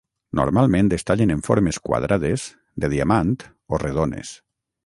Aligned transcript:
Normalment 0.37 0.89
es 0.97 1.05
tallen 1.09 1.33
en 1.35 1.43
formes 1.49 1.79
quadrades, 1.91 2.49
de 2.85 2.93
diamant 2.97 3.39
o 3.77 3.85
redones. 3.89 4.35